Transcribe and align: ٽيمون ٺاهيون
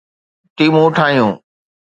ٽيمون 0.55 0.87
ٺاهيون 0.97 1.31